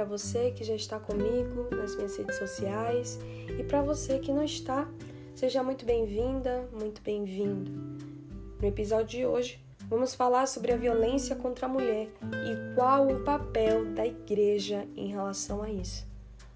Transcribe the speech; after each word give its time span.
para 0.00 0.08
você 0.08 0.50
que 0.50 0.64
já 0.64 0.74
está 0.74 0.98
comigo 0.98 1.68
nas 1.76 1.94
minhas 1.94 2.16
redes 2.16 2.38
sociais 2.38 3.18
e 3.58 3.62
para 3.62 3.82
você 3.82 4.18
que 4.18 4.32
não 4.32 4.42
está, 4.42 4.88
seja 5.34 5.62
muito 5.62 5.84
bem-vinda, 5.84 6.66
muito 6.72 7.02
bem-vindo. 7.02 7.70
No 8.58 8.66
episódio 8.66 9.18
de 9.18 9.26
hoje, 9.26 9.62
vamos 9.90 10.14
falar 10.14 10.46
sobre 10.46 10.72
a 10.72 10.76
violência 10.78 11.36
contra 11.36 11.66
a 11.66 11.68
mulher 11.68 12.08
e 12.32 12.74
qual 12.74 13.08
o 13.08 13.22
papel 13.24 13.92
da 13.92 14.06
igreja 14.06 14.88
em 14.96 15.08
relação 15.08 15.62
a 15.62 15.70
isso. 15.70 16.06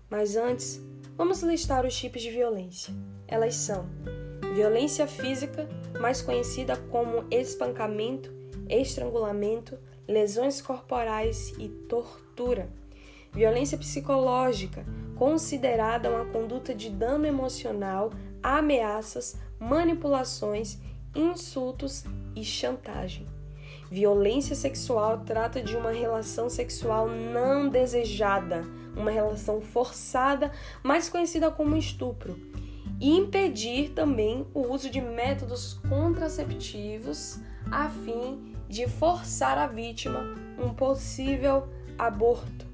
Mas 0.08 0.36
antes, 0.36 0.80
vamos 1.14 1.42
listar 1.42 1.84
os 1.84 1.94
tipos 1.94 2.22
de 2.22 2.30
violência. 2.30 2.94
Elas 3.28 3.56
são 3.56 3.84
violência 4.54 5.06
física, 5.06 5.68
mais 6.00 6.22
conhecida 6.22 6.78
como 6.90 7.26
espancamento, 7.30 8.32
estrangulamento, 8.70 9.78
lesões 10.08 10.62
corporais 10.62 11.52
e 11.58 11.68
tortura. 11.68 12.70
Violência 13.34 13.76
psicológica, 13.76 14.86
considerada 15.16 16.08
uma 16.08 16.24
conduta 16.26 16.72
de 16.72 16.88
dano 16.88 17.26
emocional, 17.26 18.10
ameaças, 18.40 19.36
manipulações, 19.58 20.78
insultos 21.14 22.04
e 22.36 22.44
chantagem. 22.44 23.26
Violência 23.90 24.54
sexual 24.54 25.24
trata 25.24 25.60
de 25.60 25.76
uma 25.76 25.90
relação 25.90 26.48
sexual 26.48 27.08
não 27.08 27.68
desejada, 27.68 28.64
uma 28.96 29.10
relação 29.10 29.60
forçada, 29.60 30.52
mais 30.82 31.08
conhecida 31.08 31.50
como 31.50 31.76
estupro. 31.76 32.38
E 33.00 33.16
impedir 33.16 33.90
também 33.90 34.46
o 34.54 34.72
uso 34.72 34.88
de 34.88 35.00
métodos 35.00 35.74
contraceptivos 35.88 37.40
a 37.70 37.88
fim 37.88 38.54
de 38.68 38.86
forçar 38.88 39.58
a 39.58 39.66
vítima 39.66 40.20
um 40.58 40.72
possível 40.72 41.68
aborto. 41.98 42.73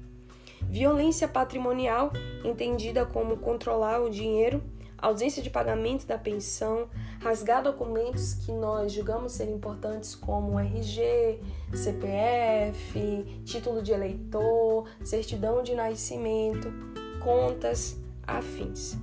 Violência 0.69 1.27
patrimonial, 1.27 2.11
entendida 2.43 3.05
como 3.05 3.37
controlar 3.37 4.01
o 4.01 4.09
dinheiro, 4.09 4.63
ausência 5.01 5.41
de 5.41 5.49
pagamento 5.49 6.05
da 6.05 6.17
pensão, 6.17 6.87
rasgar 7.19 7.63
documentos 7.63 8.35
que 8.35 8.51
nós 8.51 8.93
julgamos 8.93 9.33
ser 9.33 9.49
importantes 9.49 10.15
como 10.15 10.59
RG, 10.59 11.39
CPF, 11.73 13.41
título 13.43 13.81
de 13.81 13.91
eleitor, 13.91 14.87
certidão 15.03 15.63
de 15.63 15.73
nascimento, 15.73 16.71
contas, 17.19 17.99
afins. 18.25 18.95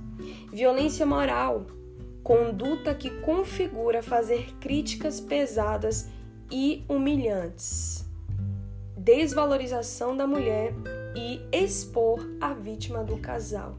Violência 0.51 1.05
moral, 1.05 1.65
conduta 2.23 2.95
que 2.95 3.09
configura 3.21 4.01
fazer 4.01 4.53
críticas 4.59 5.19
pesadas 5.19 6.09
e 6.49 6.83
humilhantes, 6.87 8.05
desvalorização 8.97 10.15
da 10.15 10.25
mulher 10.25 10.73
e 11.15 11.41
expor 11.51 12.19
a 12.39 12.53
vítima 12.53 13.03
do 13.03 13.17
casal. 13.17 13.77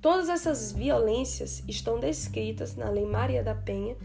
Todas 0.00 0.28
essas 0.28 0.72
violências 0.72 1.62
estão 1.68 1.98
descritas 1.98 2.74
na 2.74 2.90
Lei 2.90 3.06
Maria 3.06 3.42
da 3.42 3.54
Penha, 3.54 3.96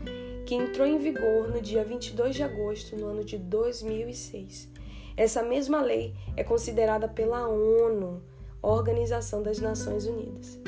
que 0.45 0.53
entrou 0.53 0.85
em 0.85 0.99
vigor 0.99 1.49
no 1.49 1.61
dia 1.61 1.83
22 1.83 2.35
de 2.35 2.43
agosto 2.43 2.95
no 2.95 3.07
ano 3.07 3.23
de 3.23 3.37
2006. 3.37 4.69
Essa 5.15 5.41
mesma 5.41 5.81
lei 5.81 6.13
é 6.35 6.43
considerada 6.43 7.07
pela 7.07 7.47
ONU, 7.47 8.21
Organização 8.61 9.41
das 9.41 9.59
Nações 9.59 10.05
Unidas. 10.05 10.59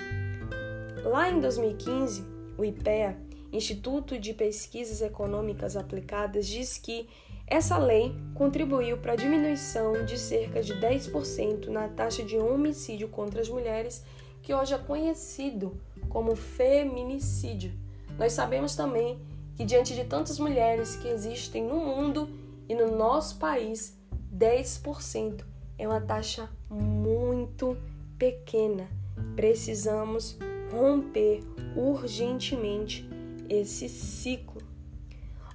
Lá 1.04 1.30
em 1.30 1.40
2015, 1.40 2.26
o 2.58 2.66
IPEA 2.66 3.16
Instituto 3.52 4.20
de 4.20 4.34
Pesquisas 4.34 5.02
Econômicas 5.02 5.76
Aplicadas 5.76 6.46
diz 6.46 6.78
que 6.78 7.08
essa 7.50 7.78
lei 7.80 8.16
contribuiu 8.36 8.98
para 8.98 9.14
a 9.14 9.16
diminuição 9.16 10.06
de 10.06 10.20
cerca 10.20 10.62
de 10.62 10.76
10% 10.76 11.68
na 11.68 11.88
taxa 11.88 12.24
de 12.24 12.38
homicídio 12.38 13.08
contra 13.08 13.42
as 13.42 13.50
mulheres, 13.50 14.04
que 14.44 14.54
hoje 14.54 14.74
é 14.74 14.78
conhecido 14.78 15.76
como 16.10 16.36
feminicídio. 16.36 17.74
Nós 18.18 18.34
sabemos 18.34 18.76
também 18.76 19.20
que, 19.56 19.66
diante 19.66 19.96
de 19.96 20.04
tantas 20.04 20.38
mulheres 20.38 20.96
que 20.96 21.08
existem 21.08 21.64
no 21.64 21.80
mundo 21.80 22.30
e 22.68 22.76
no 22.76 22.96
nosso 22.96 23.38
país, 23.38 23.98
10% 24.34 25.44
é 25.78 25.88
uma 25.88 26.00
taxa 26.00 26.50
muito 26.70 27.76
pequena. 28.18 28.88
Precisamos 29.36 30.38
romper 30.72 31.42
urgentemente 31.76 33.10
esse 33.50 33.90
ciclo. 33.90 34.62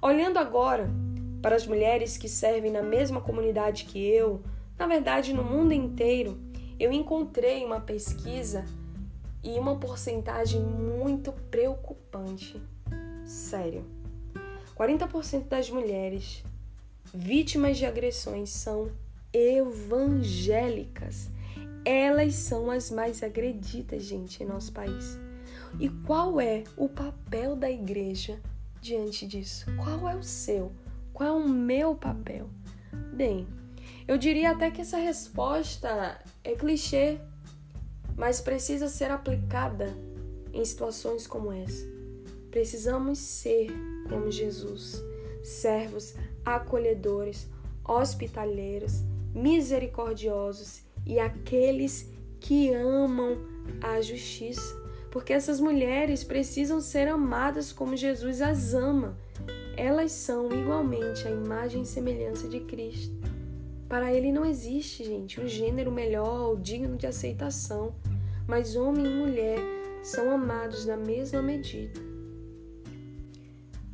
Olhando 0.01 0.37
agora 0.37 0.89
para 1.45 1.57
as 1.57 1.67
mulheres 1.67 2.17
que 2.17 2.27
servem 2.27 2.71
na 2.71 2.81
mesma 2.81 3.21
comunidade 3.21 3.85
que 3.85 4.03
eu, 4.03 4.41
na 4.79 4.87
verdade 4.87 5.31
no 5.31 5.43
mundo 5.43 5.73
inteiro, 5.73 6.39
eu 6.79 6.91
encontrei 6.91 7.63
uma 7.63 7.79
pesquisa 7.79 8.65
e 9.43 9.51
uma 9.59 9.75
porcentagem 9.75 10.59
muito 10.59 11.31
preocupante. 11.51 12.59
Sério. 13.23 13.85
40% 14.75 15.47
das 15.47 15.69
mulheres 15.69 16.43
vítimas 17.13 17.77
de 17.77 17.85
agressões 17.85 18.49
são 18.49 18.89
evangélicas. 19.31 21.29
Elas 21.85 22.33
são 22.33 22.71
as 22.71 22.89
mais 22.89 23.21
agredidas, 23.21 24.01
gente, 24.01 24.41
em 24.41 24.47
nosso 24.47 24.73
país. 24.73 25.19
E 25.79 25.89
qual 25.89 26.41
é 26.41 26.63
o 26.75 26.89
papel 26.89 27.55
da 27.55 27.69
igreja 27.69 28.41
diante 28.81 29.27
disso? 29.27 29.67
Qual 29.75 30.09
é 30.09 30.15
o 30.15 30.23
seu? 30.23 30.71
Qual 31.15 31.29
é 31.29 31.31
o 31.31 31.47
meu 31.47 31.95
papel? 31.95 32.49
Bem, 33.13 33.47
eu 34.05 34.17
diria 34.17 34.51
até 34.51 34.69
que 34.69 34.81
essa 34.81 34.97
resposta 34.97 36.19
é 36.43 36.55
clichê, 36.55 37.19
mas 38.17 38.41
precisa 38.41 38.89
ser 38.89 39.09
aplicada 39.09 39.95
em 40.51 40.65
situações 40.65 41.25
como 41.25 41.53
essa. 41.53 41.87
Precisamos 42.51 43.17
ser 43.17 43.67
como 44.09 44.29
Jesus, 44.29 45.01
servos 45.41 46.15
acolhedores, 46.43 47.47
hospitaleiros, 47.87 49.01
misericordiosos 49.33 50.81
e 51.05 51.17
aqueles 51.17 52.11
que 52.41 52.73
amam 52.73 53.37
a 53.81 54.01
justiça 54.01 54.83
porque 55.15 55.31
essas 55.31 55.61
mulheres 55.61 56.25
precisam 56.25 56.81
ser 56.81 57.07
amadas 57.07 57.71
como 57.71 57.95
Jesus 57.95 58.41
as 58.41 58.73
ama. 58.73 59.17
Elas 59.77 60.11
são 60.11 60.51
igualmente 60.51 61.27
a 61.27 61.31
imagem 61.31 61.81
e 61.81 61.85
semelhança 61.85 62.47
de 62.47 62.61
Cristo. 62.61 63.13
Para 63.89 64.13
ele 64.13 64.31
não 64.31 64.45
existe, 64.45 65.03
gente, 65.03 65.39
um 65.39 65.47
gênero 65.47 65.91
melhor 65.91 66.49
ou 66.49 66.57
digno 66.57 66.97
de 66.97 67.05
aceitação, 67.05 67.95
mas 68.47 68.75
homem 68.75 69.05
e 69.05 69.09
mulher 69.09 69.59
são 70.03 70.31
amados 70.31 70.85
na 70.85 70.97
mesma 70.97 71.41
medida. 71.41 71.99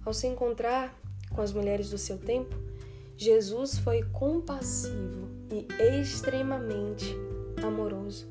Ao 0.06 0.14
se 0.14 0.28
encontrar 0.28 0.98
com 1.30 1.42
as 1.42 1.54
mulheres 1.54 1.90
do 1.90 1.98
seu 1.98 2.18
tempo, 2.18 2.56
Jesus 3.18 3.78
foi 3.78 4.04
compassivo 4.12 5.30
e 5.52 5.68
extremamente 6.02 7.16
amoroso. 7.64 8.30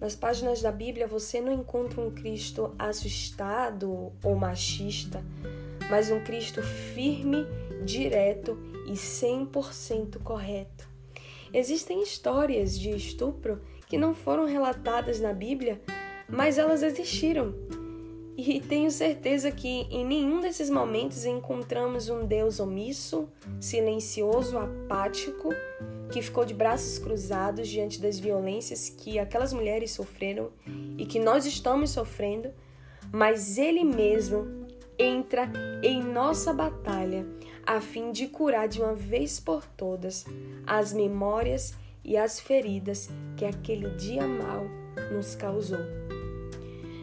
Nas 0.00 0.16
páginas 0.16 0.60
da 0.60 0.72
Bíblia 0.72 1.06
você 1.06 1.40
não 1.40 1.52
encontra 1.52 2.00
um 2.00 2.10
Cristo 2.10 2.74
assustado 2.78 4.12
ou 4.22 4.34
machista, 4.34 5.24
mas 5.92 6.10
um 6.10 6.20
Cristo 6.20 6.62
firme, 6.62 7.46
direto 7.84 8.58
e 8.86 8.92
100% 8.92 10.22
correto. 10.22 10.88
Existem 11.52 12.02
histórias 12.02 12.80
de 12.80 12.88
estupro 12.96 13.60
que 13.86 13.98
não 13.98 14.14
foram 14.14 14.46
relatadas 14.46 15.20
na 15.20 15.34
Bíblia, 15.34 15.82
mas 16.26 16.56
elas 16.56 16.82
existiram. 16.82 17.54
E 18.38 18.58
tenho 18.58 18.90
certeza 18.90 19.50
que 19.50 19.86
em 19.90 20.02
nenhum 20.02 20.40
desses 20.40 20.70
momentos 20.70 21.26
encontramos 21.26 22.08
um 22.08 22.24
Deus 22.24 22.58
omisso, 22.58 23.28
silencioso, 23.60 24.56
apático 24.56 25.50
que 26.10 26.22
ficou 26.22 26.46
de 26.46 26.54
braços 26.54 26.98
cruzados 26.98 27.68
diante 27.68 28.00
das 28.00 28.18
violências 28.18 28.88
que 28.88 29.18
aquelas 29.18 29.52
mulheres 29.52 29.90
sofreram 29.90 30.48
e 30.96 31.04
que 31.04 31.18
nós 31.18 31.44
estamos 31.44 31.90
sofrendo, 31.90 32.50
mas 33.12 33.58
Ele 33.58 33.84
mesmo 33.84 34.61
entra 35.02 35.50
em 35.82 36.00
nossa 36.00 36.52
batalha 36.52 37.26
a 37.66 37.80
fim 37.80 38.12
de 38.12 38.28
curar 38.28 38.68
de 38.68 38.80
uma 38.80 38.94
vez 38.94 39.40
por 39.40 39.64
todas 39.66 40.24
as 40.64 40.92
memórias 40.92 41.74
e 42.04 42.16
as 42.16 42.38
feridas 42.38 43.10
que 43.36 43.44
aquele 43.44 43.90
dia 43.96 44.26
mal 44.26 44.64
nos 45.12 45.34
causou. 45.34 45.80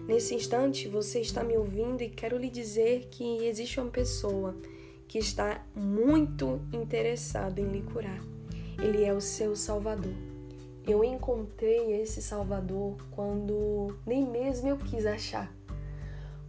Nesse 0.08 0.34
instante, 0.34 0.88
você 0.88 1.20
está 1.20 1.44
me 1.44 1.58
ouvindo 1.58 2.02
e 2.02 2.10
quero 2.10 2.38
lhe 2.38 2.50
dizer 2.50 3.10
que 3.12 3.46
existe 3.46 3.80
uma 3.80 3.92
pessoa 3.92 4.56
que 5.08 5.20
está 5.20 5.64
muito 5.76 6.62
interessada 6.72 7.60
em 7.60 7.68
lhe 7.68 7.82
curar. 7.82 8.20
Ele 8.82 9.04
é 9.04 9.14
o 9.14 9.20
seu 9.20 9.56
Salvador. 9.58 10.14
Eu 10.88 11.04
encontrei 11.04 12.02
esse 12.02 12.22
Salvador 12.22 12.96
quando 13.12 13.98
nem 14.06 14.26
mesmo 14.26 14.70
eu 14.70 14.78
quis 14.78 15.06
achar. 15.06 15.54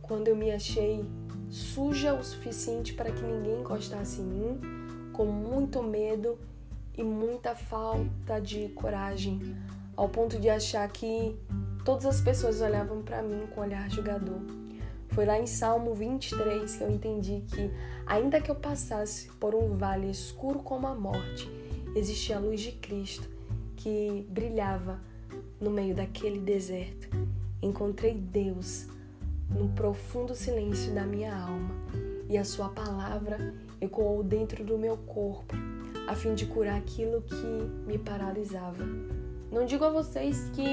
Quando 0.01 0.29
eu 0.29 0.37
me 0.37 0.51
achei 0.51 1.05
suja 1.51 2.15
o 2.15 2.23
suficiente 2.23 2.95
para 2.95 3.11
que 3.11 3.23
ninguém 3.23 3.61
encostasse 3.61 4.21
em 4.21 4.25
mim, 4.25 4.61
com 5.13 5.27
muito 5.27 5.83
medo 5.83 6.39
e 6.97 7.03
muita 7.03 7.55
falta 7.55 8.41
de 8.41 8.69
coragem, 8.69 9.57
ao 9.97 10.09
ponto 10.09 10.39
de 10.39 10.49
achar 10.49 10.89
que 10.91 11.37
todas 11.85 12.07
as 12.07 12.21
pessoas 12.21 12.61
olhavam 12.61 13.03
para 13.03 13.23
mim 13.23 13.47
com 13.53 13.61
olhar 13.61 13.91
julgador. 13.91 14.41
Foi 15.09 15.27
lá 15.27 15.39
em 15.39 15.47
Salmo 15.47 15.93
23 15.93 16.77
que 16.77 16.85
eu 16.85 16.91
entendi 16.91 17.43
que, 17.49 17.71
ainda 18.07 18.41
que 18.41 18.51
eu 18.51 18.55
passasse 18.55 19.29
por 19.33 19.55
um 19.57 19.77
vale 19.77 20.09
escuro 20.09 20.61
como 20.61 20.87
a 20.87 20.95
morte, 20.95 21.51
existia 21.97 22.37
a 22.37 22.41
luz 22.41 22.61
de 22.61 22.73
Cristo 22.73 23.29
que 23.75 24.25
brilhava 24.29 25.01
no 25.61 25.71
meio 25.71 25.97
daquele 25.97 26.39
deserto. 26.39 27.09
Encontrei 27.61 28.15
Deus 28.15 28.87
no 29.51 29.69
profundo 29.71 30.35
silêncio 30.35 30.93
da 30.95 31.05
minha 31.05 31.35
alma 31.35 31.75
e 32.29 32.39
a 32.39 32.45
Sua 32.45 32.69
palavra 32.69 33.55
ecoou 33.81 34.23
dentro 34.23 34.65
do 34.65 34.79
meu 34.79 34.97
corpo 34.97 35.55
a 36.07 36.15
fim 36.15 36.35
de 36.35 36.47
curar 36.47 36.77
aquilo 36.77 37.23
que 37.23 37.87
me 37.87 37.99
paralisava. 37.99 38.85
Não 39.51 39.65
digo 39.65 39.85
a 39.85 39.91
vocês 39.91 40.51
que 40.55 40.65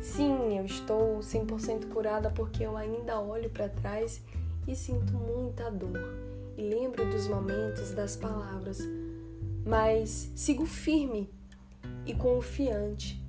sim, 0.00 0.56
eu 0.56 0.64
estou 0.64 1.18
100% 1.18 1.88
curada 1.88 2.30
porque 2.30 2.64
eu 2.64 2.76
ainda 2.76 3.20
olho 3.20 3.50
para 3.50 3.68
trás 3.68 4.22
e 4.66 4.74
sinto 4.74 5.12
muita 5.12 5.70
dor 5.70 6.32
e 6.56 6.62
lembro 6.62 7.08
dos 7.10 7.28
momentos, 7.28 7.92
das 7.92 8.16
palavras, 8.16 8.78
mas 9.64 10.30
sigo 10.34 10.66
firme 10.66 11.30
e 12.06 12.14
confiante 12.14 13.22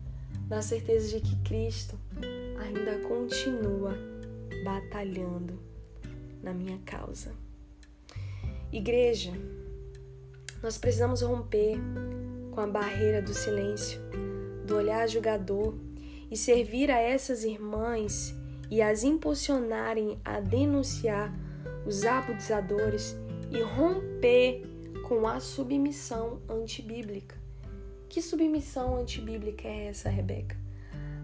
na 0.50 0.62
certeza 0.62 1.08
de 1.10 1.22
que 1.22 1.36
Cristo 1.44 1.98
ainda 2.60 3.00
batalhando 4.74 5.60
na 6.42 6.54
minha 6.54 6.80
causa. 6.86 7.32
Igreja, 8.72 9.32
nós 10.64 10.78
precisamos 10.78 11.22
romper 11.22 11.78
com 12.52 12.62
a 12.62 12.68
barreira 12.68 13.22
do 13.22 13.34
silêncio, 13.34 14.00
do 14.66 14.76
olhar 14.76 15.08
julgador 15.08 15.76
e 16.32 16.36
servir 16.36 16.90
a 16.90 17.00
essas 17.00 17.44
irmãs 17.44 18.34
e 18.72 18.82
as 18.82 19.04
impulsionarem 19.04 20.20
a 20.26 20.40
denunciar 20.40 21.32
os 21.86 22.04
abusadores 22.04 23.16
e 23.52 23.62
romper 23.62 24.64
com 25.08 25.28
a 25.28 25.40
submissão 25.40 26.42
antibíblica. 26.50 27.36
Que 28.10 28.22
submissão 28.22 28.98
antibíblica 28.98 29.68
é 29.68 29.88
essa, 29.88 30.10
Rebeca? 30.10 30.58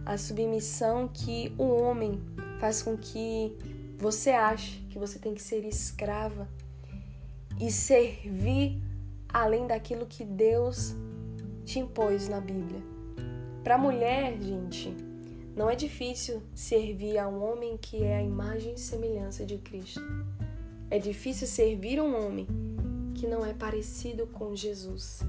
A 0.05 0.17
submissão 0.17 1.07
que 1.07 1.53
o 1.57 1.63
homem 1.63 2.21
faz 2.59 2.81
com 2.81 2.97
que 2.97 3.55
você 3.97 4.31
ache 4.31 4.79
que 4.89 4.99
você 4.99 5.17
tem 5.17 5.33
que 5.33 5.41
ser 5.41 5.65
escrava 5.65 6.47
e 7.59 7.71
servir 7.71 8.81
além 9.27 9.67
daquilo 9.67 10.05
que 10.05 10.23
Deus 10.23 10.95
te 11.65 11.79
impôs 11.79 12.27
na 12.27 12.39
Bíblia. 12.39 12.81
Para 13.63 13.75
a 13.75 13.77
mulher, 13.77 14.37
gente, 14.41 14.93
não 15.55 15.69
é 15.69 15.75
difícil 15.75 16.41
servir 16.55 17.17
a 17.17 17.27
um 17.27 17.43
homem 17.43 17.77
que 17.77 18.03
é 18.03 18.17
a 18.17 18.23
imagem 18.23 18.73
e 18.73 18.79
semelhança 18.79 19.45
de 19.45 19.57
Cristo. 19.57 20.01
É 20.89 20.97
difícil 20.97 21.47
servir 21.47 22.01
um 22.01 22.15
homem 22.15 22.47
que 23.13 23.27
não 23.27 23.45
é 23.45 23.53
parecido 23.53 24.25
com 24.27 24.55
Jesus. 24.55 25.19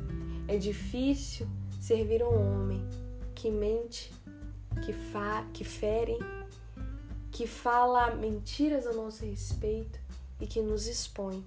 É 0.47 0.57
difícil 0.57 1.47
servir 1.81 2.23
um 2.23 2.33
homem 2.33 2.83
que 3.35 3.51
mente, 3.51 4.13
que, 4.83 4.93
fa 4.93 5.45
que 5.53 5.65
fere, 5.65 6.17
que 7.41 7.47
fala 7.47 8.15
mentiras 8.17 8.87
a 8.87 8.93
nosso 8.93 9.25
respeito 9.25 9.99
e 10.39 10.47
que 10.47 10.61
nos 10.61 10.87
expõe. 10.87 11.43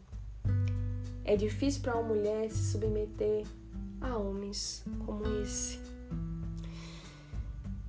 É 1.23 1.35
difícil 1.35 1.83
para 1.83 1.93
uma 1.93 2.15
mulher 2.15 2.49
se 2.49 2.71
submeter 2.71 3.45
a 4.01 4.17
homens 4.17 4.83
como 5.05 5.23
esse. 5.43 5.79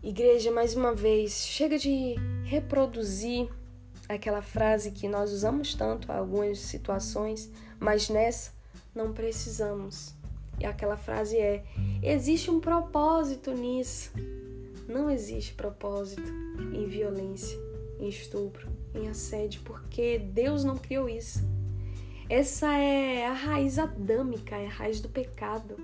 Igreja, 0.03 0.51
mais 0.53 0.77
uma 0.77 0.95
vez, 0.95 1.47
chega 1.47 1.79
de 1.79 2.17
reproduzir 2.45 3.49
aquela 4.07 4.43
frase 4.43 4.91
que 4.91 5.09
nós 5.09 5.33
usamos 5.33 5.73
tanto 5.73 6.13
em 6.13 6.15
algumas 6.15 6.59
situações, 6.59 7.51
mas 7.81 8.11
nessa 8.11 8.53
não 8.95 9.15
precisamos. 9.15 10.13
E 10.61 10.67
aquela 10.67 10.99
frase 10.99 11.39
é: 11.39 11.65
existe 12.03 12.51
um 12.51 12.61
propósito 12.61 13.51
nisso. 13.53 14.13
Não 14.87 15.11
existe 15.11 15.55
propósito 15.55 16.31
em 16.75 16.87
violência, 16.87 17.59
em 17.99 18.09
estupro, 18.09 18.69
em 18.95 19.09
assédio, 19.09 19.63
porque 19.65 20.19
Deus 20.19 20.65
não 20.65 20.77
criou 20.77 21.09
isso. 21.09 21.43
Essa 22.29 22.73
é 22.79 23.27
a 23.27 23.33
raiz 23.33 23.79
adâmica, 23.79 24.57
é 24.57 24.67
a 24.67 24.71
raiz 24.71 25.01
do 25.01 25.09
pecado. 25.09 25.77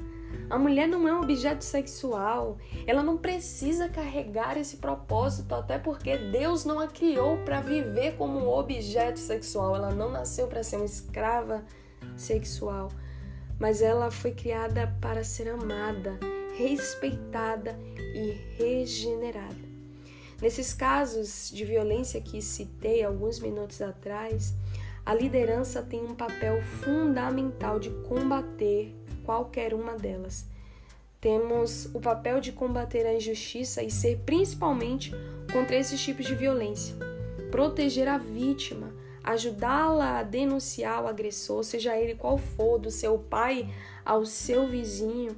A 0.48 0.58
mulher 0.58 0.88
não 0.88 1.06
é 1.06 1.12
um 1.12 1.20
objeto 1.20 1.62
sexual, 1.62 2.58
ela 2.86 3.02
não 3.02 3.16
precisa 3.16 3.88
carregar 3.88 4.56
esse 4.56 4.78
propósito, 4.78 5.54
até 5.54 5.78
porque 5.78 6.16
Deus 6.16 6.64
não 6.64 6.80
a 6.80 6.88
criou 6.88 7.36
para 7.44 7.60
viver 7.60 8.16
como 8.16 8.38
um 8.38 8.48
objeto 8.48 9.18
sexual. 9.18 9.76
Ela 9.76 9.92
não 9.92 10.10
nasceu 10.10 10.48
para 10.48 10.62
ser 10.62 10.76
uma 10.76 10.86
escrava 10.86 11.64
sexual, 12.16 12.88
mas 13.58 13.82
ela 13.82 14.10
foi 14.10 14.32
criada 14.32 14.92
para 15.00 15.22
ser 15.22 15.48
amada, 15.48 16.18
respeitada 16.56 17.78
e 18.14 18.32
regenerada. 18.56 19.69
Nesses 20.40 20.72
casos 20.72 21.50
de 21.52 21.64
violência 21.66 22.20
que 22.20 22.40
citei 22.40 23.04
alguns 23.04 23.38
minutos 23.38 23.82
atrás, 23.82 24.54
a 25.04 25.12
liderança 25.12 25.82
tem 25.82 26.02
um 26.02 26.14
papel 26.14 26.62
fundamental 26.62 27.78
de 27.78 27.90
combater 28.08 28.94
qualquer 29.22 29.74
uma 29.74 29.96
delas. 29.96 30.46
Temos 31.20 31.86
o 31.94 32.00
papel 32.00 32.40
de 32.40 32.52
combater 32.52 33.04
a 33.04 33.14
injustiça 33.14 33.82
e 33.82 33.90
ser 33.90 34.20
principalmente 34.24 35.12
contra 35.52 35.76
esses 35.76 36.02
tipos 36.02 36.24
de 36.24 36.34
violência, 36.34 36.96
proteger 37.50 38.08
a 38.08 38.16
vítima, 38.16 38.94
ajudá-la 39.22 40.20
a 40.20 40.22
denunciar 40.22 41.04
o 41.04 41.06
agressor, 41.06 41.62
seja 41.62 41.98
ele 41.98 42.14
qual 42.14 42.38
for, 42.38 42.78
do 42.78 42.90
seu 42.90 43.18
pai 43.18 43.68
ao 44.06 44.24
seu 44.24 44.66
vizinho, 44.66 45.36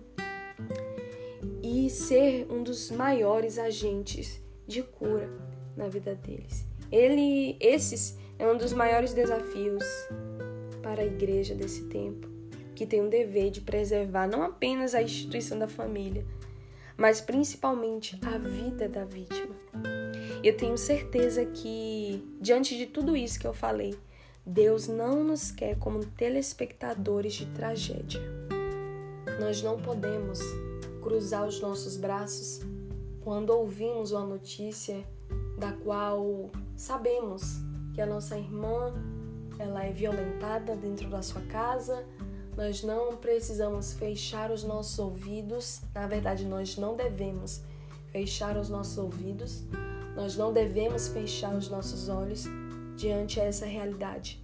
e 1.61 1.91
ser 1.91 2.47
um 2.49 2.63
dos 2.63 2.91
maiores 2.91 3.59
agentes 3.59 4.42
de 4.73 4.83
cura 4.83 5.29
na 5.77 5.89
vida 5.89 6.15
deles. 6.15 6.67
Ele, 6.91 7.57
esses 7.61 8.19
é 8.39 8.47
um 8.47 8.57
dos 8.57 8.73
maiores 8.73 9.15
desafios 9.15 9.85
para 10.83 11.03
a 11.03 11.07
igreja 11.07 11.55
desse 11.55 11.85
tempo, 11.85 12.29
que 12.75 12.87
tem 12.87 13.01
o 13.01 13.09
dever 13.09 13.51
de 13.51 13.61
preservar 13.61 14.27
não 14.27 14.43
apenas 14.43 14.95
a 14.95 15.03
instituição 15.03 15.59
da 15.59 15.69
família, 15.69 16.25
mas 16.97 17.21
principalmente 17.21 18.19
a 18.23 18.39
vida 18.39 18.89
da 18.89 19.05
vítima. 19.05 19.55
Eu 20.43 20.57
tenho 20.57 20.77
certeza 20.77 21.47
que, 21.47 22.23
diante 22.41 22.77
de 22.77 22.87
tudo 22.87 23.17
isso 23.17 23.39
que 23.39 23.47
eu 23.47 23.55
falei, 23.55 23.95
Deus 24.45 24.89
não 24.89 25.23
nos 25.23 25.53
quer 25.53 25.79
como 25.79 26.05
telespectadores 26.05 27.35
de 27.35 27.47
tragédia. 27.47 28.21
Nós 29.41 29.63
não 29.63 29.81
podemos 29.81 30.41
cruzar 31.01 31.47
os 31.47 31.61
nossos 31.61 31.97
braços 31.97 32.61
quando 33.25 33.51
ouvimos 33.51 34.13
uma 34.13 34.27
notícia 34.27 35.05
da 35.59 35.73
qual 35.73 36.51
sabemos 36.77 37.61
que 37.95 38.01
a 38.01 38.07
nossa 38.07 38.39
irmã 38.39 38.93
ela 39.59 39.85
é 39.85 39.93
violentada 39.93 40.75
dentro 40.77 41.09
da 41.09 41.23
sua 41.23 41.43
casa. 41.43 42.05
Nós 42.57 42.83
não 42.83 43.17
precisamos 43.17 43.95
fechar 43.95 44.51
os 44.51 44.65
nossos 44.65 44.99
ouvidos, 44.99 45.81
na 45.95 46.07
verdade, 46.07 46.45
nós 46.45 46.77
não 46.77 46.97
devemos 46.97 47.63
fechar 48.11 48.59
os 48.59 48.69
nossos 48.69 48.99
ouvidos, 48.99 49.63
nós 50.15 50.37
não 50.37 50.53
devemos 50.53 51.09
fechar 51.09 51.55
os 51.55 51.71
nossos 51.71 52.11
olhos 52.11 52.45
diante 52.97 53.41
essa 53.41 53.65
realidade. 53.65 54.43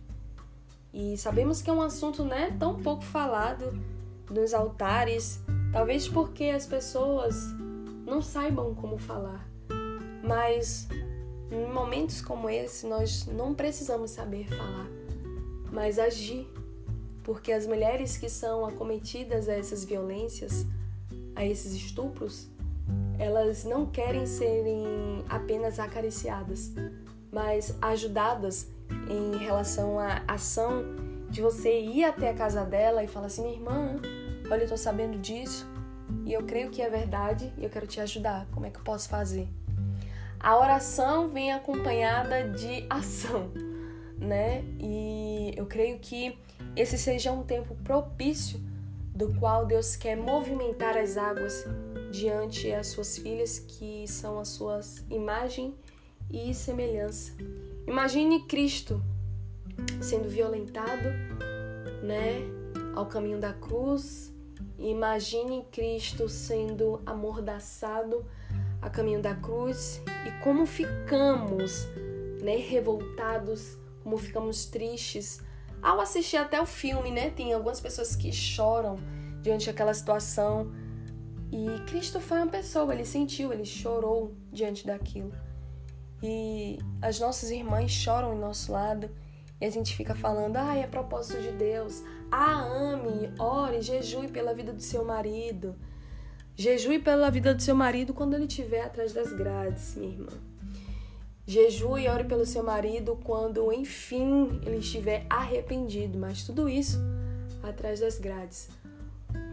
E 0.93 1.19
sabemos 1.19 1.61
que 1.61 1.69
é 1.69 1.73
um 1.73 1.83
assunto 1.83 2.25
né, 2.25 2.57
tão 2.59 2.81
pouco 2.81 3.05
falado 3.05 3.79
nos 4.31 4.55
altares, 4.55 5.41
talvez 5.71 6.09
porque 6.09 6.45
as 6.45 6.67
pessoas 6.67 7.37
não 8.09 8.23
saibam 8.23 8.75
como 8.75 8.99
falar. 8.99 9.47
Mas 10.23 10.89
em 11.51 11.71
momentos 11.73 12.21
como 12.21 12.49
esse, 12.51 12.87
nós 12.87 13.27
não 13.27 13.55
precisamos 13.55 14.11
saber 14.11 14.47
falar, 14.49 14.87
mas 15.73 15.99
agir, 15.99 16.47
porque 17.23 17.53
as 17.53 17.67
mulheres 17.67 18.17
que 18.17 18.29
são 18.29 18.67
acometidas 18.67 19.49
a 19.49 19.55
essas 19.55 19.85
violências, 19.85 20.67
a 21.35 21.45
esses 21.45 21.73
estupros, 21.73 22.49
elas 23.19 23.65
não 23.65 23.87
querem 23.87 24.27
serem 24.27 24.85
apenas 25.29 25.79
acariciadas, 25.79 26.73
mas 27.33 27.77
ajudadas 27.81 28.69
em 29.09 29.37
relação 29.39 29.99
à 29.99 30.23
ação 30.27 30.83
de 31.31 31.43
você 31.43 31.81
ir 31.81 32.05
até 32.05 32.31
a 32.31 32.35
casa 32.35 32.65
dela 32.65 33.05
e 33.05 33.09
falar 33.09 33.27
assim: 33.27 33.43
minha 33.43 33.55
irmã, 33.55 33.97
olha, 34.51 34.63
eu 34.63 34.69
tô 34.69 34.77
sabendo 34.77 35.19
disso 35.19 35.67
e 36.25 36.33
eu 36.33 36.43
creio 36.45 36.71
que 36.71 36.83
é 36.83 36.89
verdade 36.89 37.53
e 37.57 37.65
eu 37.65 37.71
quero 37.71 37.87
te 37.87 38.01
ajudar. 38.01 38.47
Como 38.53 38.67
é 38.67 38.71
que 38.71 38.79
eu 38.79 38.85
posso 38.85 39.09
fazer? 39.09 39.49
A 40.41 40.57
oração 40.57 41.29
vem 41.29 41.53
acompanhada 41.53 42.49
de 42.51 42.87
ação, 42.89 43.51
né? 44.17 44.63
E 44.79 45.53
eu 45.57 45.67
creio 45.67 45.99
que 45.99 46.39
esse 46.77 46.97
seja 46.97 47.33
um 47.33 47.43
tempo 47.43 47.75
propício 47.77 48.61
do 49.15 49.35
qual 49.35 49.67
Deus 49.67 49.97
quer 49.97 50.17
movimentar 50.17 50.97
as 50.97 51.17
águas 51.17 51.65
diante 52.13 52.73
as 52.73 52.87
suas 52.89 53.19
filhas, 53.19 53.59
que 53.59 54.07
são 54.07 54.39
as 54.39 54.49
suas 54.49 55.05
imagem 55.11 55.75
e 56.31 56.55
semelhança. 56.55 57.33
Imagine 57.87 58.47
Cristo 58.47 59.03
sendo 60.01 60.29
violentado, 60.29 61.09
né, 62.03 62.43
ao 62.95 63.07
caminho 63.07 63.41
da 63.41 63.53
cruz. 63.53 64.33
Imagine 64.79 65.65
Cristo 65.73 66.29
sendo 66.29 67.01
amordaçado 67.05 68.25
a 68.81 68.89
caminho 68.89 69.21
da 69.21 69.35
cruz 69.35 70.01
e 70.25 70.43
como 70.43 70.65
ficamos, 70.65 71.87
né, 72.43 72.57
revoltados, 72.57 73.77
como 74.05 74.17
ficamos 74.17 74.67
tristes 74.67 75.41
ao 75.83 76.01
assistir 76.01 76.37
até 76.37 76.61
o 76.61 76.67
filme, 76.67 77.11
né? 77.11 77.31
Tem 77.31 77.53
algumas 77.53 77.81
pessoas 77.81 78.15
que 78.15 78.33
choram 78.33 78.97
diante 79.43 79.67
daquela 79.67 79.95
situação. 79.95 80.73
E 81.51 81.67
Cristo 81.87 82.21
foi 82.21 82.39
uma 82.39 82.47
pessoa, 82.49 82.93
ele 82.93 83.05
sentiu, 83.05 83.53
ele 83.53 83.65
chorou 83.65 84.35
diante 84.53 84.87
daquilo. 84.87 85.33
E 86.23 86.79
as 87.01 87.19
nossas 87.21 87.51
irmãs 87.51 87.91
choram 87.91 88.35
em 88.35 88.39
nosso 88.39 88.73
lado 88.73 89.11
e 89.61 89.65
a 89.65 89.71
gente 89.71 89.97
fica 89.97 90.15
falando, 90.15 90.57
ah, 90.57 90.77
é 90.77 90.87
propósito 90.87 91.43
de 91.43 91.51
Deus. 91.51 92.03
Ah, 92.31 92.63
ame, 92.63 93.33
ore, 93.39 93.83
jejue 93.83 94.29
pela 94.29 94.55
vida 94.55 94.73
do 94.73 94.83
seu 94.83 95.05
marido. 95.05 95.75
Jejue 96.55 96.99
pela 96.99 97.31
vida 97.31 97.55
do 97.55 97.63
seu 97.63 97.75
marido 97.75 98.15
quando 98.15 98.35
ele 98.35 98.45
estiver 98.45 98.83
atrás 98.83 99.13
das 99.13 99.33
grades, 99.33 99.97
minha 99.97 100.13
irmã. 100.13 100.33
Jejue 101.45 102.03
e 102.03 102.09
ore 102.09 102.25
pelo 102.25 102.45
seu 102.47 102.63
marido 102.63 103.19
quando, 103.25 103.73
enfim, 103.73 104.61
ele 104.65 104.79
estiver 104.79 105.27
arrependido. 105.29 106.19
Mas 106.19 106.45
tudo 106.45 106.69
isso 106.69 106.99
atrás 107.63 108.01
das 108.01 108.19
grades. 108.19 108.69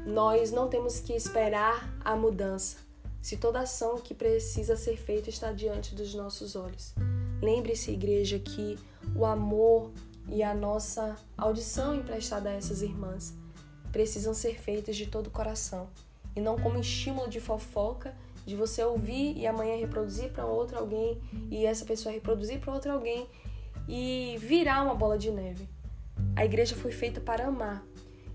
Nós 0.06 0.52
não 0.52 0.68
temos 0.68 1.00
que 1.00 1.14
esperar 1.14 1.92
a 2.04 2.16
mudança. 2.16 2.78
Se 3.22 3.38
toda 3.38 3.62
ação 3.62 3.98
que 3.98 4.14
precisa 4.14 4.76
ser 4.76 4.98
feita 4.98 5.30
está 5.30 5.52
diante 5.52 5.96
dos 5.96 6.14
nossos 6.14 6.56
olhos. 6.56 6.94
Lembre-se, 7.42 7.92
igreja, 7.92 8.38
que 8.38 8.78
o 9.16 9.26
amor 9.26 9.92
e 10.28 10.44
a 10.44 10.54
nossa 10.54 11.16
audição 11.38 11.96
emprestada 11.96 12.50
a 12.50 12.54
essas 12.54 12.82
irmãs 12.82 13.34
precisam 13.92 14.34
ser 14.34 14.60
feitas 14.60 14.96
de 14.98 15.06
todo 15.06 15.28
o 15.28 15.32
coração 15.32 15.88
e 16.36 16.42
não 16.42 16.58
como 16.58 16.80
estímulo 16.80 17.30
de 17.30 17.40
fofoca 17.40 18.14
de 18.46 18.56
você 18.56 18.84
ouvir 18.84 19.38
e 19.38 19.48
amanhã 19.48 19.78
reproduzir 19.78 20.32
para 20.32 20.46
outro 20.46 20.78
alguém 20.78 21.20
e 21.50 21.66
essa 21.66 21.86
pessoa 21.86 22.14
reproduzir 22.14 22.60
para 22.60 22.74
outro 22.74 22.92
alguém 22.92 23.28
e 23.88 24.36
virar 24.40 24.84
uma 24.84 24.94
bola 24.94 25.18
de 25.18 25.32
neve. 25.32 25.68
A 26.36 26.44
igreja 26.44 26.76
foi 26.76 26.92
feita 26.92 27.22
para 27.22 27.48
amar. 27.48 27.84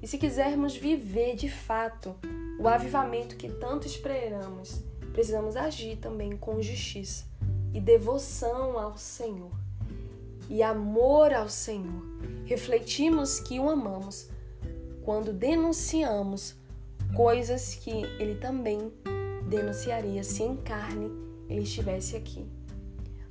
E 0.03 0.09
se 0.09 0.17
quisermos 0.17 0.75
viver 0.75 1.37
de 1.37 1.51
fato 1.51 2.17
o 2.59 2.67
avivamento 2.67 3.37
que 3.37 3.51
tanto 3.51 3.87
esperamos, 3.87 4.83
precisamos 5.13 5.57
agir 5.57 5.97
também 5.99 6.37
com 6.37 6.63
justiça 6.63 7.27
e 7.75 7.81
devoção 7.81 8.79
ao 8.79 8.97
Senhor 8.97 9.60
e 10.50 10.62
amor 10.62 11.33
ao 11.33 11.49
Senhor. 11.49 12.02
Refletimos 12.45 13.38
que 13.38 13.61
o 13.61 13.71
amamos 13.71 14.28
quando 15.04 15.33
denunciamos 15.33 16.57
coisas 17.14 17.76
que 17.76 17.90
ele 18.19 18.35
também 18.35 18.92
denunciaria 19.49 20.23
se 20.25 20.42
em 20.42 20.57
carne 20.57 21.11
ele 21.49 21.62
estivesse 21.62 22.16
aqui. 22.16 22.45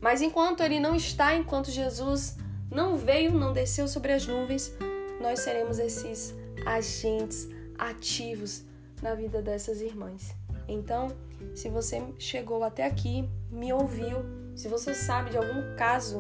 Mas 0.02 0.22
enquanto 0.22 0.62
ele 0.62 0.80
não 0.80 0.96
está, 0.96 1.36
enquanto 1.36 1.70
Jesus 1.70 2.38
não 2.72 2.96
veio, 2.96 3.34
não 3.34 3.52
desceu 3.52 3.88
sobre 3.88 4.14
as 4.14 4.26
nuvens, 4.26 4.74
nós 5.22 5.40
seremos 5.40 5.80
esses 5.80 6.34
agentes 6.66 7.50
ativos 7.78 8.64
na 9.02 9.14
vida 9.14 9.42
dessas 9.42 9.82
irmãs. 9.82 10.34
Então, 10.68 11.10
se 11.56 11.70
você 11.70 12.02
chegou 12.18 12.64
até 12.64 12.86
aqui, 12.86 13.28
me 13.50 13.74
ouviu, 13.74 14.18
se 14.56 14.68
você 14.68 14.94
sabe 14.94 15.32
de 15.32 15.38
algum 15.38 15.76
caso 15.76 16.20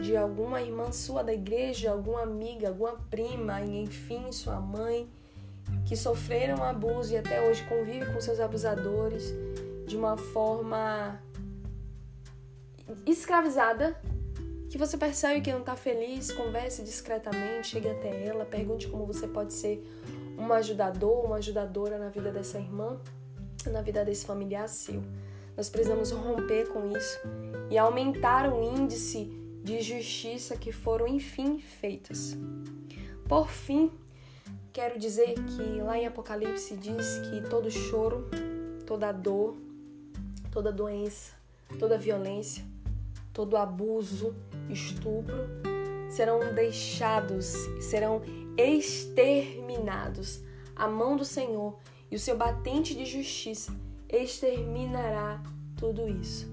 de 0.00 0.16
alguma 0.16 0.60
irmã 0.60 0.92
sua 0.92 1.22
da 1.22 1.32
igreja, 1.32 1.90
alguma 1.90 2.22
amiga, 2.22 2.68
alguma 2.68 2.92
prima, 3.10 3.60
enfim, 3.62 4.30
sua 4.30 4.60
mãe, 4.60 5.08
que 5.84 5.96
sofreram 5.96 6.62
abuso 6.62 7.12
e 7.12 7.16
até 7.16 7.40
hoje 7.48 7.64
convive 7.64 8.06
com 8.12 8.20
seus 8.20 8.40
abusadores 8.40 9.34
de 9.86 9.96
uma 9.96 10.16
forma 10.16 11.20
escravizada, 13.04 14.00
que 14.68 14.78
você 14.78 14.96
percebe 14.96 15.40
que 15.40 15.52
não 15.52 15.60
está 15.60 15.76
feliz, 15.76 16.32
converse 16.32 16.82
discretamente, 16.82 17.68
chegue 17.68 17.88
até 17.88 18.26
ela, 18.26 18.44
pergunte 18.44 18.88
como 18.88 19.06
você 19.06 19.26
pode 19.26 19.52
ser 19.52 19.82
um 20.38 20.52
ajudador, 20.52 21.24
uma 21.24 21.36
ajudadora 21.36 21.98
na 21.98 22.08
vida 22.08 22.30
dessa 22.30 22.58
irmã, 22.58 23.00
na 23.66 23.80
vida 23.80 24.04
desse 24.04 24.26
familiar 24.26 24.68
seu. 24.68 25.02
Nós 25.56 25.70
precisamos 25.70 26.10
romper 26.10 26.68
com 26.68 26.86
isso 26.94 27.18
e 27.70 27.78
aumentar 27.78 28.52
o 28.52 28.62
índice 28.62 29.45
de 29.66 29.82
justiça 29.82 30.56
que 30.56 30.70
foram, 30.70 31.08
enfim, 31.08 31.58
feitas. 31.58 32.38
Por 33.28 33.48
fim, 33.48 33.90
quero 34.72 34.96
dizer 34.96 35.34
que 35.34 35.80
lá 35.82 35.98
em 35.98 36.06
Apocalipse 36.06 36.76
diz 36.76 37.18
que 37.28 37.50
todo 37.50 37.68
choro, 37.68 38.30
toda 38.86 39.10
dor, 39.10 39.56
toda 40.52 40.70
doença, 40.70 41.32
toda 41.80 41.98
violência, 41.98 42.64
todo 43.32 43.56
abuso, 43.56 44.36
estupro 44.70 45.34
serão 46.08 46.54
deixados, 46.54 47.52
serão 47.80 48.22
exterminados. 48.56 50.44
A 50.76 50.86
mão 50.86 51.16
do 51.16 51.24
Senhor 51.24 51.76
e 52.08 52.14
o 52.14 52.20
seu 52.20 52.36
batente 52.36 52.94
de 52.94 53.04
justiça 53.04 53.74
exterminará 54.08 55.42
tudo 55.76 56.08
isso. 56.08 56.48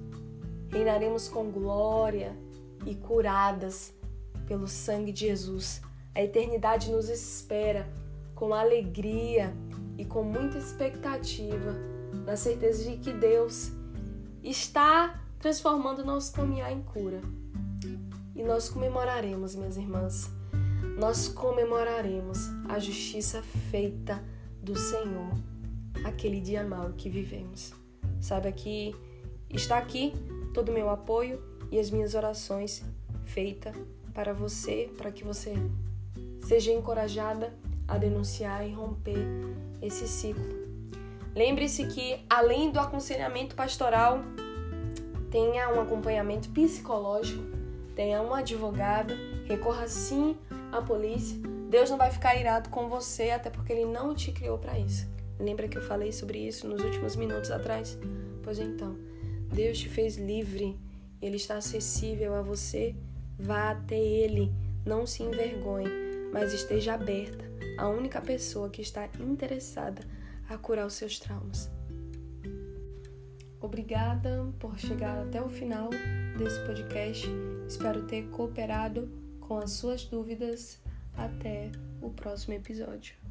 Reinaremos 0.71 1.29
com 1.29 1.51
glória 1.51 2.35
e 2.85 2.95
curadas 2.95 3.93
pelo 4.47 4.67
sangue 4.67 5.11
de 5.11 5.27
Jesus. 5.27 5.81
A 6.13 6.21
eternidade 6.21 6.91
nos 6.91 7.09
espera 7.09 7.87
com 8.35 8.53
alegria 8.53 9.53
e 9.97 10.05
com 10.05 10.23
muita 10.23 10.57
expectativa, 10.57 11.75
na 12.25 12.35
certeza 12.35 12.89
de 12.89 12.97
que 12.97 13.11
Deus 13.11 13.71
está 14.43 15.21
transformando 15.39 16.05
nosso 16.05 16.33
caminhar 16.33 16.71
em 16.71 16.81
cura. 16.81 17.21
E 18.35 18.43
nós 18.43 18.69
comemoraremos, 18.69 19.55
minhas 19.55 19.77
irmãs, 19.77 20.29
nós 20.97 21.27
comemoraremos 21.27 22.49
a 22.69 22.79
justiça 22.79 23.41
feita 23.71 24.23
do 24.61 24.77
Senhor, 24.77 25.33
aquele 26.05 26.39
dia 26.39 26.63
mau 26.63 26.93
que 26.93 27.09
vivemos. 27.09 27.73
Saiba 28.21 28.51
que 28.51 28.95
está 29.49 29.77
aqui 29.77 30.13
todo 30.53 30.69
o 30.69 30.73
meu 30.73 30.89
apoio 30.89 31.41
e 31.73 31.79
as 31.79 31.89
minhas 31.89 32.13
orações 32.13 32.83
feitas 33.25 33.75
para 34.13 34.31
você, 34.31 34.91
para 34.95 35.11
que 35.11 35.23
você 35.23 35.55
seja 36.47 36.71
encorajada 36.71 37.51
a 37.87 37.97
denunciar 37.97 38.63
e 38.67 38.71
romper 38.71 39.25
esse 39.81 40.07
ciclo. 40.07 40.45
Lembre-se 41.35 41.87
que, 41.87 42.23
além 42.29 42.69
do 42.69 42.79
aconselhamento 42.79 43.55
pastoral, 43.55 44.19
tenha 45.31 45.67
um 45.73 45.81
acompanhamento 45.81 46.47
psicológico, 46.49 47.41
tenha 47.95 48.21
um 48.21 48.35
advogado, 48.35 49.15
recorra 49.45 49.87
sim 49.87 50.37
à 50.71 50.79
polícia. 50.79 51.39
Deus 51.71 51.89
não 51.89 51.97
vai 51.97 52.11
ficar 52.11 52.39
irado 52.39 52.69
com 52.69 52.87
você, 52.87 53.31
até 53.31 53.49
porque 53.49 53.73
Ele 53.73 53.85
não 53.85 54.13
te 54.13 54.31
criou 54.31 54.59
para 54.59 54.77
isso. 54.77 55.07
Lembra 55.39 55.67
que 55.67 55.79
eu 55.79 55.81
falei 55.81 56.11
sobre 56.11 56.37
isso 56.37 56.67
nos 56.67 56.83
últimos 56.83 57.15
minutos 57.15 57.49
atrás? 57.49 57.97
Pois 58.43 58.59
então, 58.59 58.95
Deus 59.51 59.79
te 59.79 59.89
fez 59.89 60.17
livre 60.17 60.77
ele 61.23 61.37
está 61.37 61.57
acessível 61.57 62.35
a 62.35 62.41
você, 62.41 62.95
vá 63.39 63.71
até 63.71 63.97
ele, 63.97 64.51
não 64.85 65.07
se 65.07 65.23
envergonhe, 65.23 65.89
mas 66.31 66.53
esteja 66.53 66.95
aberta 66.95 67.45
à 67.77 67.87
única 67.87 68.21
pessoa 68.21 68.69
que 68.69 68.81
está 68.81 69.07
interessada 69.19 70.01
a 70.49 70.57
curar 70.57 70.85
os 70.85 70.93
seus 70.93 71.19
traumas. 71.19 71.71
Obrigada 73.61 74.53
por 74.59 74.77
chegar 74.77 75.25
até 75.25 75.41
o 75.41 75.47
final 75.47 75.89
desse 76.37 76.59
podcast. 76.65 77.25
Espero 77.65 78.05
ter 78.05 78.23
cooperado 78.29 79.09
com 79.39 79.57
as 79.57 79.71
suas 79.71 80.03
dúvidas. 80.03 80.81
Até 81.15 81.71
o 82.01 82.09
próximo 82.09 82.55
episódio. 82.55 83.22